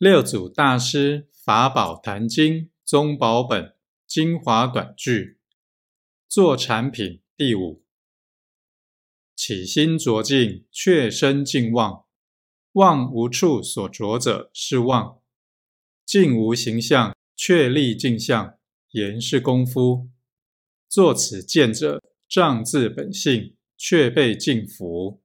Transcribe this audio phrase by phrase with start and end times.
[0.00, 3.74] 六祖大师法宝坛经宗宝本
[4.06, 5.38] 精华短句
[6.26, 7.84] 做产品第五，
[9.36, 12.06] 起心着境，却身境妄，
[12.72, 15.20] 妄无处所着者是妄，
[16.06, 18.54] 境无形象，却立镜像，
[18.92, 20.08] 言是功夫，
[20.88, 25.22] 作此见者，仗自本性，却被镜服。